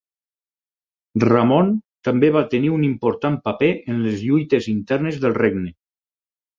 Ramon 1.23 1.69
també 2.09 2.33
va 2.37 2.43
tenir 2.55 2.73
un 2.79 2.87
important 2.89 3.39
paper 3.47 3.71
en 3.95 4.03
les 4.09 4.27
lluites 4.27 4.73
internes 4.77 5.25
del 5.25 5.41
regne. 5.43 5.75